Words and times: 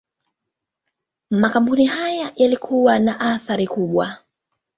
Makampuni 1.29 1.85
haya 1.85 2.31
yalikuwa 2.35 2.99
na 2.99 3.19
athira 3.19 3.67
kubwa. 3.67 4.17